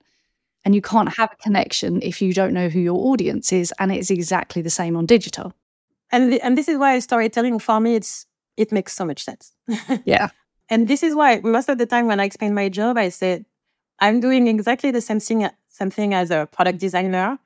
And 0.64 0.74
you 0.74 0.82
can't 0.82 1.12
have 1.16 1.30
a 1.32 1.42
connection 1.42 2.00
if 2.02 2.22
you 2.22 2.32
don't 2.32 2.52
know 2.52 2.68
who 2.68 2.78
your 2.78 2.98
audience 3.10 3.52
is. 3.52 3.72
And 3.80 3.90
it's 3.90 4.10
exactly 4.10 4.62
the 4.62 4.70
same 4.70 4.96
on 4.96 5.06
digital. 5.06 5.54
And, 6.12 6.32
the, 6.32 6.40
and 6.42 6.56
this 6.58 6.68
is 6.68 6.76
why 6.78 6.98
storytelling 6.98 7.58
for 7.58 7.80
me, 7.80 7.96
it's, 7.96 8.26
it 8.56 8.70
makes 8.70 8.92
so 8.92 9.04
much 9.04 9.24
sense. 9.24 9.54
yeah. 10.04 10.28
And 10.72 10.88
this 10.88 11.02
is 11.02 11.14
why 11.14 11.38
most 11.44 11.68
of 11.68 11.76
the 11.76 11.84
time 11.84 12.06
when 12.06 12.18
I 12.18 12.24
explain 12.24 12.54
my 12.54 12.70
job, 12.70 12.96
I 12.96 13.10
said, 13.10 13.44
I'm 13.98 14.20
doing 14.20 14.48
exactly 14.48 14.90
the 14.90 15.02
same 15.02 15.20
thing, 15.20 15.46
same 15.68 15.90
thing 15.90 16.14
as 16.14 16.30
a 16.30 16.48
product 16.50 16.78
designer, 16.78 17.38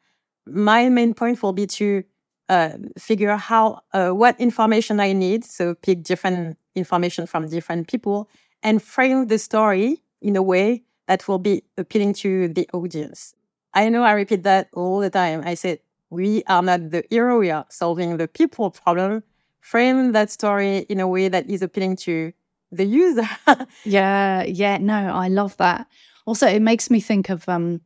my 0.46 0.88
main 0.88 1.12
point 1.12 1.42
will 1.42 1.52
be 1.52 1.66
to 1.66 2.04
uh, 2.48 2.70
figure 2.96 3.30
out 3.30 3.40
how 3.40 3.80
uh, 3.92 4.10
what 4.10 4.40
information 4.40 5.00
I 5.00 5.12
need. 5.12 5.44
So 5.44 5.74
pick 5.74 6.04
different 6.04 6.56
information 6.76 7.26
from 7.26 7.48
different 7.48 7.88
people 7.88 8.30
and 8.62 8.80
frame 8.80 9.26
the 9.26 9.40
story 9.40 10.04
in 10.22 10.36
a 10.36 10.42
way 10.42 10.84
that 11.08 11.26
will 11.26 11.40
be 11.40 11.64
appealing 11.76 12.12
to 12.22 12.46
the 12.46 12.70
audience. 12.72 13.34
I 13.74 13.88
know 13.88 14.04
I 14.04 14.12
repeat 14.12 14.44
that 14.44 14.68
all 14.72 15.00
the 15.00 15.10
time. 15.10 15.42
I 15.44 15.54
said 15.54 15.80
we 16.10 16.44
are 16.44 16.62
not 16.62 16.92
the 16.92 17.02
hero. 17.10 17.40
We 17.40 17.50
are 17.50 17.66
solving 17.70 18.18
the 18.18 18.28
people 18.28 18.70
problem. 18.70 19.24
Frame 19.60 20.12
that 20.12 20.30
story 20.30 20.86
in 20.88 21.00
a 21.00 21.08
way 21.08 21.26
that 21.26 21.50
is 21.50 21.60
appealing 21.60 21.96
to 22.06 22.32
the 22.72 22.84
user. 22.84 23.28
yeah, 23.84 24.44
yeah. 24.44 24.78
No, 24.78 24.94
I 24.94 25.28
love 25.28 25.56
that. 25.58 25.86
Also, 26.26 26.46
it 26.46 26.60
makes 26.60 26.90
me 26.90 27.00
think 27.00 27.28
of 27.30 27.48
um, 27.48 27.80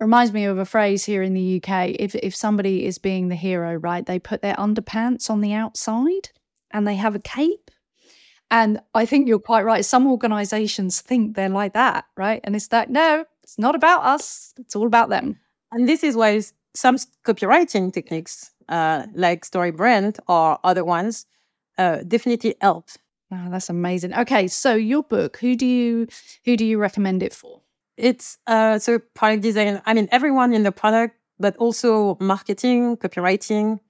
reminds 0.00 0.32
me 0.32 0.44
of 0.44 0.58
a 0.58 0.64
phrase 0.64 1.04
here 1.04 1.22
in 1.22 1.34
the 1.34 1.62
UK. 1.62 1.96
If 1.98 2.14
if 2.14 2.34
somebody 2.34 2.86
is 2.86 2.98
being 2.98 3.28
the 3.28 3.36
hero, 3.36 3.74
right, 3.74 4.04
they 4.04 4.18
put 4.18 4.42
their 4.42 4.54
underpants 4.56 5.30
on 5.30 5.40
the 5.40 5.52
outside 5.52 6.30
and 6.70 6.86
they 6.86 6.96
have 6.96 7.14
a 7.14 7.20
cape. 7.20 7.70
And 8.50 8.80
I 8.94 9.06
think 9.06 9.28
you're 9.28 9.38
quite 9.38 9.64
right. 9.64 9.84
Some 9.84 10.06
organizations 10.06 11.00
think 11.00 11.36
they're 11.36 11.48
like 11.48 11.72
that, 11.72 12.04
right? 12.16 12.40
And 12.44 12.54
it's 12.54 12.68
that 12.68 12.90
no, 12.90 13.24
it's 13.42 13.58
not 13.58 13.74
about 13.74 14.04
us. 14.04 14.52
It's 14.58 14.76
all 14.76 14.86
about 14.86 15.08
them. 15.08 15.38
And 15.72 15.88
this 15.88 16.04
is 16.04 16.16
why 16.16 16.42
some 16.74 16.96
copywriting 17.24 17.92
techniques, 17.92 18.50
uh, 18.68 19.06
like 19.14 19.46
StoryBrand 19.46 20.18
or 20.28 20.58
other 20.64 20.84
ones, 20.84 21.26
uh, 21.78 21.98
definitely 22.06 22.54
help. 22.60 22.90
Oh, 23.32 23.48
that's 23.50 23.70
amazing. 23.70 24.12
Okay, 24.14 24.46
so 24.46 24.74
your 24.74 25.02
book, 25.02 25.38
who 25.38 25.56
do 25.56 25.64
you 25.66 26.06
who 26.44 26.56
do 26.56 26.66
you 26.66 26.78
recommend 26.78 27.22
it 27.22 27.32
for? 27.32 27.62
It's 27.96 28.36
uh, 28.46 28.78
so 28.78 28.98
product 29.14 29.42
design. 29.42 29.80
I 29.86 29.94
mean, 29.94 30.08
everyone 30.12 30.52
in 30.52 30.64
the 30.64 30.72
product, 30.72 31.16
but 31.38 31.56
also 31.56 32.18
marketing, 32.20 32.98
copywriting, 32.98 33.80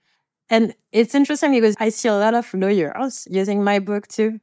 and 0.49 0.75
it's 0.93 1.15
interesting 1.15 1.53
because 1.53 1.75
I 1.81 1.89
see 1.89 2.09
a 2.09 2.15
lot 2.15 2.35
of 2.35 2.53
lawyers 2.55 3.27
using 3.31 3.65
my 3.65 3.81
book 3.81 4.07
too 4.07 4.39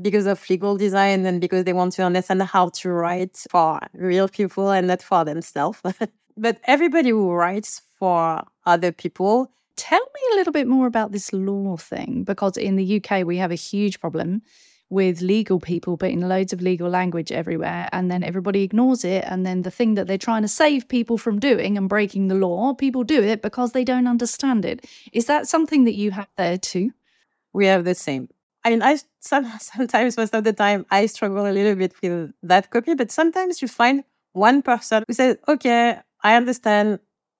because 0.00 0.26
of 0.26 0.48
legal 0.48 0.76
design 0.76 1.26
and 1.26 1.40
because 1.40 1.64
they 1.64 1.72
want 1.72 1.92
to 1.92 2.02
understand 2.02 2.42
how 2.42 2.70
to 2.70 2.90
write 2.90 3.36
for 3.50 3.78
real 3.94 4.28
people 4.28 4.70
and 4.70 4.88
not 4.88 5.02
for 5.02 5.24
themselves. 5.24 5.80
but 6.36 6.58
everybody 6.64 7.10
who 7.10 7.30
writes 7.30 7.82
for 7.98 8.42
other 8.66 8.90
people. 8.90 9.52
Tell 9.80 9.98
me 9.98 10.20
a 10.32 10.36
little 10.36 10.52
bit 10.52 10.66
more 10.68 10.86
about 10.86 11.10
this 11.10 11.32
law 11.32 11.78
thing 11.78 12.22
because 12.24 12.58
in 12.58 12.76
the 12.76 13.02
UK 13.02 13.24
we 13.24 13.38
have 13.38 13.50
a 13.50 13.54
huge 13.54 13.98
problem 13.98 14.42
with 14.90 15.22
legal 15.22 15.58
people 15.58 15.96
putting 15.96 16.20
loads 16.20 16.52
of 16.52 16.60
legal 16.60 16.90
language 16.90 17.32
everywhere 17.32 17.88
and 17.90 18.10
then 18.10 18.22
everybody 18.22 18.62
ignores 18.62 19.06
it 19.06 19.24
and 19.26 19.46
then 19.46 19.62
the 19.62 19.70
thing 19.70 19.94
that 19.94 20.06
they're 20.06 20.18
trying 20.18 20.42
to 20.42 20.48
save 20.48 20.86
people 20.86 21.16
from 21.16 21.38
doing 21.38 21.78
and 21.78 21.88
breaking 21.88 22.28
the 22.28 22.34
law 22.34 22.74
people 22.74 23.04
do 23.04 23.22
it 23.22 23.40
because 23.40 23.72
they 23.72 23.82
don't 23.82 24.06
understand 24.06 24.66
it. 24.66 24.84
Is 25.14 25.24
that 25.24 25.48
something 25.48 25.86
that 25.86 25.94
you 25.94 26.10
have 26.10 26.28
there 26.36 26.58
too? 26.58 26.90
We 27.54 27.64
have 27.64 27.86
the 27.86 27.94
same. 27.94 28.28
I 28.62 28.68
mean 28.68 28.82
i 28.82 28.98
some, 29.20 29.50
sometimes 29.60 30.18
most 30.18 30.34
of 30.34 30.44
the 30.44 30.52
time 30.52 30.84
i 30.90 31.06
struggle 31.06 31.46
a 31.46 31.54
little 31.58 31.74
bit 31.74 31.94
with 32.02 32.32
that 32.42 32.68
copy 32.68 32.92
but 32.92 33.10
sometimes 33.10 33.62
you 33.62 33.68
find 33.68 34.04
one 34.32 34.60
person 34.60 35.04
who 35.08 35.14
says 35.14 35.38
okay 35.48 35.98
i 36.22 36.36
understand. 36.36 36.98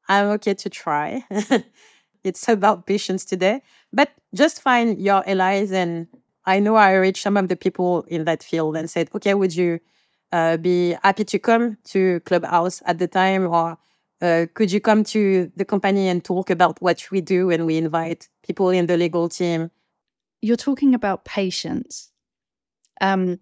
I'm 0.09 0.27
okay 0.37 0.55
to 0.55 0.71
try 0.71 1.23
it's 2.25 2.49
about 2.49 2.87
patience 2.87 3.25
today 3.25 3.63
but 3.93 4.11
just 4.35 4.63
find 4.63 5.01
your 5.01 5.29
allies 5.29 5.73
and 5.73 6.09
I 6.47 6.59
know 6.61 6.77
I 6.77 6.95
reached 6.95 7.23
some 7.23 7.37
of 7.37 7.49
the 7.49 7.57
people 7.57 8.03
in 8.09 8.25
that 8.25 8.43
field 8.43 8.77
and 8.77 8.91
said, 8.91 9.11
okay, 9.15 9.35
would 9.35 9.55
you 9.55 9.81
uh, 10.33 10.57
be 10.57 10.97
happy 11.03 11.25
to 11.25 11.39
come 11.39 11.77
to 11.85 12.21
Clubhouse 12.21 12.83
at 12.87 12.99
the 12.99 13.09
time? 13.09 13.47
Or 13.47 13.79
uh, 14.23 14.47
could 14.55 14.73
you 14.73 14.81
come 14.81 15.05
to 15.05 15.51
the 15.57 15.65
company 15.65 16.09
and 16.09 16.25
talk 16.25 16.51
about 16.51 16.81
what 16.81 17.11
we 17.11 17.21
do? 17.21 17.51
And 17.51 17.67
we 17.67 17.77
invite 17.77 18.29
people 18.43 18.71
in 18.71 18.87
the 18.87 18.97
legal 18.97 19.29
team. 19.29 19.71
You're 20.43 20.57
talking 20.57 20.95
about 20.95 21.25
patience. 21.25 22.11
Um, 23.01 23.41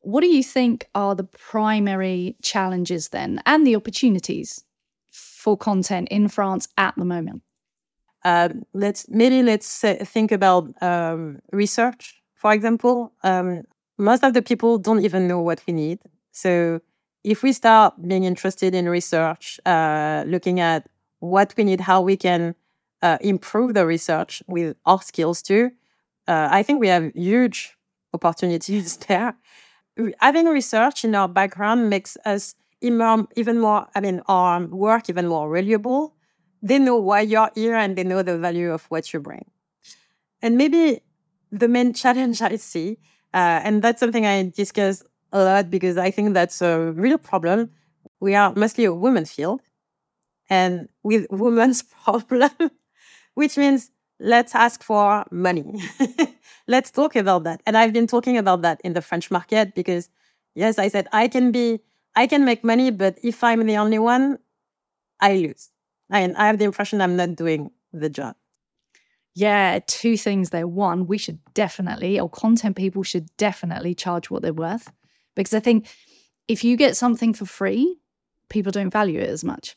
what 0.00 0.22
do 0.22 0.28
you 0.28 0.42
think 0.42 0.88
are 0.94 1.14
the 1.14 1.24
primary 1.24 2.36
challenges 2.42 3.10
then 3.10 3.42
and 3.46 3.66
the 3.66 3.76
opportunities 3.76 4.64
for 5.10 5.56
content 5.56 6.08
in 6.10 6.28
France 6.28 6.68
at 6.78 6.94
the 6.96 7.04
moment? 7.04 7.42
Um, 8.24 8.64
let's 8.74 9.08
maybe 9.08 9.42
let's 9.42 9.80
think 9.80 10.30
about 10.32 10.70
um, 10.82 11.40
research, 11.52 12.20
for 12.34 12.52
example. 12.52 13.12
Um, 13.22 13.62
most 13.98 14.22
of 14.24 14.34
the 14.34 14.42
people 14.42 14.78
don't 14.78 15.04
even 15.04 15.26
know 15.26 15.40
what 15.40 15.62
we 15.66 15.72
need. 15.72 16.00
So 16.32 16.80
if 17.24 17.42
we 17.42 17.52
start 17.52 17.94
being 18.06 18.24
interested 18.24 18.74
in 18.74 18.88
research, 18.88 19.60
uh, 19.66 20.24
looking 20.26 20.60
at 20.60 20.86
what 21.20 21.54
we 21.56 21.64
need, 21.64 21.80
how 21.80 22.00
we 22.00 22.16
can 22.16 22.54
uh, 23.02 23.18
improve 23.20 23.74
the 23.74 23.86
research 23.86 24.42
with 24.46 24.76
our 24.86 25.00
skills 25.02 25.42
too, 25.42 25.70
uh, 26.28 26.48
I 26.50 26.62
think 26.62 26.80
we 26.80 26.88
have 26.88 27.12
huge 27.14 27.76
opportunities 28.14 28.96
there. 29.08 29.34
Having 30.20 30.46
research 30.46 31.04
in 31.04 31.14
our 31.14 31.28
background 31.28 31.90
makes 31.90 32.16
us 32.24 32.54
even 32.80 33.60
more, 33.60 33.86
I 33.94 34.00
mean, 34.00 34.22
our 34.28 34.64
work 34.66 35.10
even 35.10 35.28
more 35.28 35.48
reliable 35.50 36.14
they 36.62 36.78
know 36.78 36.96
why 36.96 37.20
you're 37.20 37.50
here 37.54 37.74
and 37.76 37.96
they 37.96 38.04
know 38.04 38.22
the 38.22 38.38
value 38.38 38.72
of 38.72 38.84
what 38.86 39.12
you 39.12 39.20
bring. 39.20 39.44
And 40.42 40.56
maybe 40.56 41.00
the 41.50 41.68
main 41.68 41.92
challenge 41.92 42.42
I 42.42 42.56
see, 42.56 42.98
uh, 43.34 43.60
and 43.64 43.82
that's 43.82 44.00
something 44.00 44.26
I 44.26 44.50
discuss 44.54 45.02
a 45.32 45.42
lot 45.44 45.70
because 45.70 45.96
I 45.96 46.10
think 46.10 46.34
that's 46.34 46.60
a 46.62 46.92
real 46.92 47.18
problem. 47.18 47.70
We 48.20 48.34
are 48.34 48.52
mostly 48.54 48.84
a 48.84 48.92
women 48.94 49.24
field 49.24 49.60
and 50.48 50.88
with 51.02 51.26
women's 51.30 51.82
problem, 52.04 52.50
which 53.34 53.56
means 53.56 53.90
let's 54.18 54.54
ask 54.54 54.82
for 54.82 55.24
money. 55.30 55.80
let's 56.68 56.90
talk 56.90 57.16
about 57.16 57.44
that. 57.44 57.62
And 57.66 57.76
I've 57.76 57.92
been 57.92 58.06
talking 58.06 58.38
about 58.38 58.62
that 58.62 58.80
in 58.84 58.92
the 58.92 59.02
French 59.02 59.30
market 59.30 59.74
because 59.74 60.08
yes, 60.54 60.78
I 60.78 60.88
said 60.88 61.08
I 61.12 61.28
can 61.28 61.52
be, 61.52 61.80
I 62.16 62.26
can 62.26 62.44
make 62.44 62.64
money, 62.64 62.90
but 62.90 63.18
if 63.22 63.42
I'm 63.44 63.66
the 63.66 63.76
only 63.76 63.98
one, 63.98 64.38
I 65.20 65.34
lose. 65.36 65.70
And 66.10 66.36
I 66.36 66.48
have 66.48 66.58
the 66.58 66.64
impression 66.64 67.00
I'm 67.00 67.16
not 67.16 67.36
doing 67.36 67.70
the 67.92 68.10
job. 68.10 68.36
Yeah, 69.34 69.78
two 69.86 70.16
things 70.16 70.50
there. 70.50 70.66
One, 70.66 71.06
we 71.06 71.16
should 71.16 71.38
definitely, 71.54 72.18
or 72.18 72.28
content 72.28 72.76
people 72.76 73.04
should 73.04 73.28
definitely 73.36 73.94
charge 73.94 74.28
what 74.28 74.42
they're 74.42 74.52
worth. 74.52 74.90
Because 75.36 75.54
I 75.54 75.60
think 75.60 75.88
if 76.48 76.64
you 76.64 76.76
get 76.76 76.96
something 76.96 77.32
for 77.32 77.46
free, 77.46 77.96
people 78.48 78.72
don't 78.72 78.90
value 78.90 79.20
it 79.20 79.30
as 79.30 79.44
much. 79.44 79.76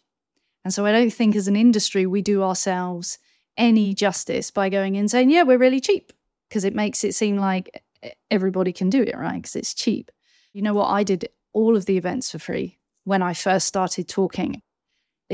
And 0.66 0.74
so 0.74 0.88
I 0.88 0.92
don't 0.92 1.14
think 1.14 1.36
as 1.36 1.48
an 1.48 1.56
industry 1.56 2.08
we 2.08 2.24
do 2.24 2.42
ourselves 2.42 3.20
any 3.56 3.94
justice 3.94 4.50
by 4.50 4.70
going 4.70 4.96
in 4.96 5.08
saying, 5.08 5.30
yeah, 5.30 5.44
we're 5.44 5.60
really 5.60 5.80
cheap, 5.80 6.12
because 6.50 6.64
it 6.64 6.74
makes 6.74 7.04
it 7.04 7.14
seem 7.14 7.38
like 7.38 7.84
everybody 8.32 8.74
can 8.74 8.90
do 8.90 9.04
it, 9.04 9.16
right? 9.16 9.36
Because 9.36 9.56
it's 9.56 9.76
cheap. 9.76 10.10
You 10.52 10.64
know 10.64 10.74
what? 10.74 10.88
I 10.88 11.04
did 11.04 11.30
all 11.54 11.78
of 11.78 11.86
the 11.86 11.98
events 11.98 12.32
for 12.32 12.40
free 12.40 12.80
when 13.04 13.22
I 13.22 13.36
first 13.36 13.68
started 13.68 14.08
talking 14.08 14.63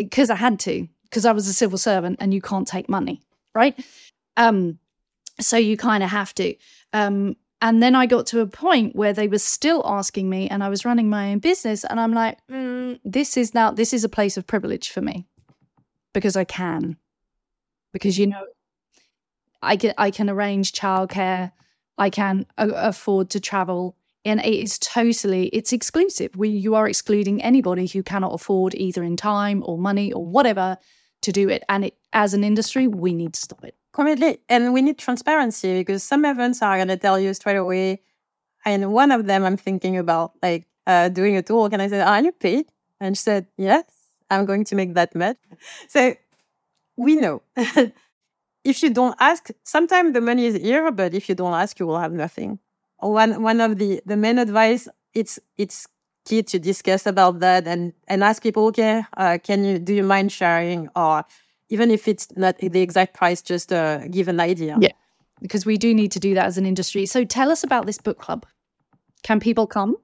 because 0.04 0.30
I 0.30 0.36
had 0.36 0.60
to, 0.62 0.88
because 1.04 1.26
I 1.26 1.32
was 1.32 1.48
a 1.48 1.54
civil 1.54 1.78
servant 1.78 2.18
and 2.20 2.34
you 2.34 2.42
can't 2.42 2.68
take 2.68 2.90
money, 2.90 3.22
right? 3.54 3.80
Um, 4.38 4.80
so 5.40 5.58
you 5.58 5.78
kind 5.78 6.04
of 6.04 6.10
have 6.10 6.34
to. 6.36 6.56
Um, 6.94 7.36
and 7.62 7.84
then 7.84 7.96
I 7.96 8.06
got 8.06 8.26
to 8.28 8.40
a 8.40 8.48
point 8.48 8.96
where 8.96 9.12
they 9.12 9.28
were 9.28 9.40
still 9.40 9.84
asking 9.86 10.30
me, 10.30 10.48
and 10.48 10.64
I 10.64 10.70
was 10.70 10.86
running 10.86 11.10
my 11.10 11.32
own 11.32 11.40
business, 11.40 11.84
and 11.84 12.00
I'm 12.00 12.14
like, 12.14 12.38
mm, 12.48 13.00
this 13.04 13.36
is 13.36 13.54
now 13.54 13.72
this 13.72 13.94
is 13.94 14.04
a 14.04 14.10
place 14.10 14.38
of 14.38 14.48
privilege 14.48 14.90
for 14.90 15.02
me 15.02 15.28
because 16.14 16.38
I 16.38 16.46
can, 16.46 16.96
because 17.92 18.18
you 18.18 18.28
know, 18.28 18.46
I 19.62 19.76
can 19.76 19.94
I 19.98 20.10
can 20.10 20.30
arrange 20.30 20.72
childcare, 20.72 21.52
I 21.98 22.10
can 22.10 22.46
afford 22.58 23.30
to 23.32 23.42
travel, 23.42 23.98
and 24.30 24.40
it 24.42 24.54
is 24.54 24.78
totally 24.80 25.48
it's 25.48 25.74
exclusive. 25.74 26.36
We 26.36 26.50
you 26.50 26.76
are 26.76 26.88
excluding 26.88 27.42
anybody 27.42 27.88
who 27.88 28.04
cannot 28.04 28.34
afford 28.34 28.76
either 28.76 29.04
in 29.04 29.18
time 29.18 29.64
or 29.66 29.78
money 29.78 30.14
or 30.14 30.26
whatever 30.26 30.78
to 31.22 31.32
do 31.32 31.50
it. 31.50 31.64
And 31.68 31.86
it, 31.86 31.98
as 32.14 32.34
an 32.34 32.44
industry 32.44 32.88
we 32.88 33.14
need 33.14 33.34
to 33.34 33.40
stop 33.40 33.64
it. 33.64 33.76
Completely. 33.94 34.40
And 34.48 34.74
we 34.74 34.82
need 34.82 34.98
transparency 34.98 35.80
because 35.80 36.04
some 36.04 36.26
events 36.26 36.62
are 36.62 36.78
going 36.78 36.88
to 36.90 36.98
tell 36.98 37.20
you 37.20 37.34
straight 37.34 37.58
away. 37.58 38.02
And 38.66 38.94
one 38.94 39.12
of 39.12 39.26
them 39.26 39.44
i'm 39.44 39.58
thinking 39.58 39.98
about 39.98 40.34
like 40.44 40.68
uh, 40.86 41.10
doing 41.10 41.36
a 41.38 41.42
talk 41.42 41.74
and 41.74 41.82
i 41.82 41.88
said 41.88 42.08
are 42.08 42.22
you 42.22 42.32
paid? 42.32 42.66
And 43.00 43.18
she 43.18 43.24
said 43.24 43.48
yes 43.58 43.86
i'm 44.30 44.46
going 44.46 44.66
to 44.66 44.76
make 44.76 44.94
that 44.94 45.16
much. 45.16 45.38
So 45.88 46.16
we 46.98 47.16
know. 47.16 47.42
If 48.66 48.84
you 48.84 48.90
don't 48.90 49.16
ask 49.20 49.50
sometimes 49.64 50.14
the 50.14 50.22
money 50.22 50.46
is 50.46 50.56
here 50.56 50.92
but 50.92 51.14
if 51.14 51.30
you 51.30 51.36
don't 51.36 51.54
ask 51.54 51.80
you 51.80 51.88
will 51.88 51.98
have 51.98 52.12
nothing 52.12 52.60
one 53.02 53.42
one 53.42 53.62
of 53.62 53.78
the 53.78 54.02
the 54.06 54.18
main 54.18 54.38
advice 54.38 54.88
it's 55.14 55.40
it's 55.58 55.88
key 56.26 56.44
to 56.44 56.60
discuss 56.60 57.06
about 57.06 57.40
that 57.40 57.68
and 57.68 57.94
and 58.08 58.24
ask 58.24 58.44
people 58.44 58.66
okay 58.68 59.04
uh, 59.18 59.38
can 59.44 59.64
you 59.64 59.80
do 59.80 59.94
you 59.94 60.04
mind 60.04 60.32
sharing? 60.32 60.90
Or 60.96 61.26
even 61.70 61.92
if 61.92 62.08
it's 62.08 62.28
not 62.36 62.58
the 62.58 62.82
exact 62.82 63.14
price 63.14 63.42
just 63.42 63.72
uh, 63.72 64.08
give 64.08 64.28
an 64.28 64.40
idea. 64.40 64.78
Yeah. 64.80 64.92
Because 65.42 65.66
we 65.66 65.78
do 65.78 65.94
need 65.94 66.12
to 66.12 66.20
do 66.20 66.34
that 66.34 66.46
as 66.46 66.58
an 66.58 66.66
industry. 66.66 67.06
So 67.06 67.24
tell 67.24 67.50
us 67.52 67.64
about 67.64 67.86
this 67.86 67.98
book 67.98 68.20
club. 68.20 68.46
Can 69.24 69.40
people 69.40 69.68
come? 69.68 69.96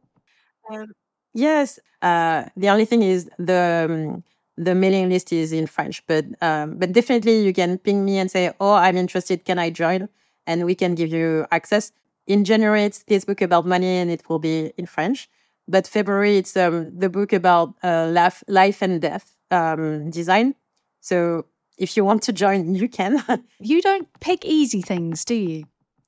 Um, 0.72 0.94
yes. 1.34 1.80
Uh, 2.02 2.46
the 2.56 2.70
only 2.70 2.86
thing 2.86 3.02
is 3.02 3.30
the 3.38 3.88
um, 3.90 4.24
the 4.58 4.76
mailing 4.76 5.10
list 5.10 5.34
is 5.34 5.52
in 5.52 5.68
French, 5.68 6.06
but 6.08 6.26
um, 6.42 6.78
but 6.78 6.94
definitely 6.94 7.44
you 7.44 7.54
can 7.54 7.78
ping 7.78 8.06
me 8.06 8.18
and 8.18 8.32
say, 8.32 8.54
"Oh, 8.60 8.74
I'm 8.74 8.96
interested. 8.96 9.44
Can 9.44 9.60
I 9.60 9.70
join?" 9.70 10.08
And 10.48 10.66
we 10.66 10.76
can 10.76 10.96
give 10.96 11.12
you 11.12 11.46
access. 11.52 11.92
In 12.28 12.44
January, 12.44 12.84
it's 12.84 13.04
this 13.04 13.26
book 13.26 13.42
about 13.42 13.66
money, 13.66 13.98
and 13.98 14.10
it 14.10 14.28
will 14.30 14.40
be 14.40 14.74
in 14.78 14.86
French. 14.86 15.30
But 15.68 15.88
February, 15.88 16.38
it's 16.38 16.56
um, 16.58 16.98
the 16.98 17.10
book 17.10 17.34
about 17.34 17.74
uh, 17.84 18.08
life, 18.08 18.44
life 18.48 18.82
and 18.82 19.02
death 19.02 19.36
um, 19.52 20.10
design. 20.10 20.56
So 21.02 21.46
if 21.78 21.98
you 21.98 22.06
want 22.06 22.24
to 22.24 22.34
join, 22.34 22.76
you 22.82 22.88
can. 22.88 23.24
you 23.60 23.82
don't 23.82 24.08
pick 24.20 24.46
easy 24.46 24.82
things, 24.82 25.26
do 25.26 25.36
you? 25.36 25.66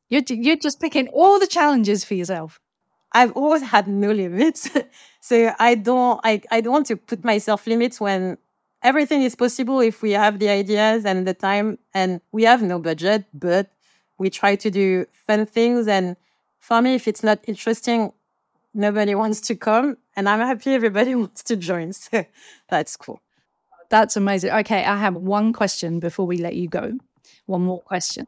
You're 0.10 0.24
you're 0.30 0.56
just 0.56 0.80
picking 0.80 1.10
all 1.10 1.40
the 1.40 1.48
challenges 1.48 2.06
for 2.06 2.14
yourself. 2.14 2.60
I've 3.12 3.32
always 3.34 3.62
had 3.62 3.88
no 3.88 4.12
limits. 4.12 4.70
so 5.22 5.54
I 5.60 5.76
don't 5.76 6.20
I, 6.24 6.42
I 6.52 6.62
don't 6.62 6.74
want 6.74 6.88
to 6.88 6.98
put 6.98 7.24
myself 7.24 7.68
limits 7.68 8.00
when 8.00 8.38
everything 8.84 9.22
is 9.22 9.36
possible 9.36 9.80
if 9.82 10.02
we 10.02 10.12
have 10.12 10.40
the 10.40 10.50
ideas 10.50 11.06
and 11.06 11.28
the 11.28 11.34
time 11.34 11.78
and 11.94 12.22
we 12.32 12.44
have 12.44 12.62
no 12.62 12.80
budget, 12.80 13.26
but 13.34 13.72
we 14.18 14.30
try 14.30 14.56
to 14.56 14.72
do 14.72 15.06
fun 15.12 15.46
things 15.46 15.88
and 15.88 16.16
for 16.60 16.82
me 16.82 16.96
if 16.96 17.08
it's 17.08 17.24
not 17.24 17.40
interesting, 17.48 18.12
nobody 18.74 19.16
wants 19.16 19.42
to 19.42 19.56
come 19.56 19.98
and 20.16 20.28
I'm 20.28 20.40
happy 20.40 20.74
everybody 20.74 21.16
wants 21.24 21.44
to 21.44 21.56
join. 21.56 21.94
So 21.94 22.26
that's 22.70 22.96
cool. 22.98 23.22
That's 23.90 24.18
amazing. 24.18 24.52
Okay, 24.52 24.84
I 24.84 24.98
have 24.98 25.16
one 25.16 25.54
question 25.54 26.00
before 26.00 26.28
we 26.28 26.38
let 26.38 26.56
you 26.56 26.68
go. 26.68 26.98
One 27.46 27.62
more 27.62 27.82
question. 27.82 28.28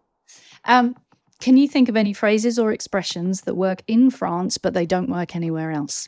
Um, 0.66 0.96
can 1.40 1.58
you 1.58 1.68
think 1.68 1.90
of 1.90 1.96
any 1.96 2.14
phrases 2.14 2.60
or 2.60 2.72
expressions 2.72 3.42
that 3.42 3.56
work 3.56 3.82
in 3.88 4.10
France 4.10 4.58
but 4.58 4.74
they 4.74 4.86
don't 4.86 5.10
work 5.10 5.36
anywhere 5.36 5.72
else? 5.72 6.08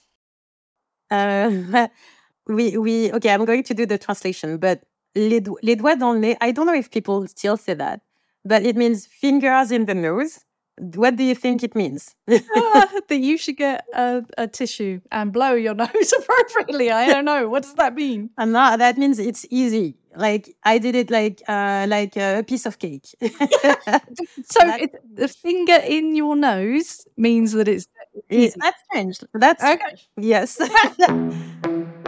Uh, 1.09 1.88
we 2.47 2.77
we 2.77 3.11
okay. 3.13 3.29
I'm 3.29 3.45
going 3.45 3.63
to 3.63 3.73
do 3.73 3.85
the 3.85 3.97
translation, 3.97 4.57
but 4.57 4.83
les, 5.15 5.41
les 5.61 5.75
doigts 5.75 5.97
dans 5.97 6.13
le 6.13 6.19
nez. 6.19 6.38
I 6.41 6.51
don't 6.51 6.65
know 6.65 6.73
if 6.73 6.91
people 6.91 7.27
still 7.27 7.57
say 7.57 7.73
that, 7.75 8.01
but 8.45 8.63
it 8.63 8.75
means 8.75 9.05
fingers 9.05 9.71
in 9.71 9.86
the 9.86 9.95
nose. 9.95 10.39
What 10.77 11.15
do 11.15 11.24
you 11.24 11.36
think 11.36 11.63
it 11.63 11.75
means? 11.75 12.15
ah, 12.29 12.88
that 13.07 13.17
you 13.17 13.38
should 13.38 13.57
get 13.57 13.86
a, 13.93 14.24
a, 14.38 14.48
tissue 14.48 15.00
and 15.12 15.31
blow 15.31 15.53
your 15.53 15.75
nose 15.83 16.13
appropriately. 16.19 16.89
I 16.89 17.07
don't 17.07 17.25
know. 17.25 17.48
What 17.50 17.63
does 17.63 17.75
that 17.75 17.93
mean? 17.93 18.31
And 18.38 18.55
that, 18.55 18.79
that 18.79 18.98
means 18.98 19.19
it's 19.19 19.45
easy. 19.50 19.95
Like 20.15 20.55
I 20.63 20.77
did 20.77 20.95
it 20.95 21.10
like 21.10 21.41
uh, 21.48 21.86
like 21.88 22.17
a 22.17 22.43
piece 22.45 22.65
of 22.65 22.79
cake. 22.79 23.05
so 23.21 24.60
it, 24.60 24.91
the 25.13 25.27
finger 25.29 25.79
in 25.86 26.15
your 26.15 26.36
nose 26.36 27.05
means 27.15 27.53
that 27.53 27.69
it's 27.69 27.88
easy. 28.29 28.55
That's 28.60 28.81
strange. 28.89 29.19
That's 29.33 29.63
okay. 29.63 29.95
Yes. 30.17 30.60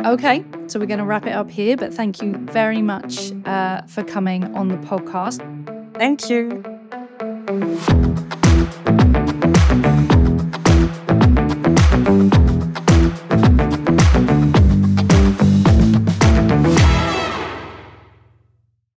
okay, 0.05 0.43
so 0.67 0.79
we're 0.79 0.85
going 0.85 0.99
to 0.99 1.05
wrap 1.05 1.25
it 1.25 1.31
up 1.31 1.49
here. 1.49 1.77
But 1.77 1.93
thank 1.93 2.21
you 2.21 2.33
very 2.51 2.81
much 2.81 3.31
uh, 3.45 3.83
for 3.83 4.03
coming 4.03 4.53
on 4.53 4.67
the 4.67 4.77
podcast. 4.77 5.39
Thank 5.93 6.29
you. 6.29 6.63